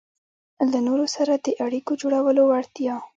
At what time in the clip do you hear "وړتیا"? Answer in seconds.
2.47-2.95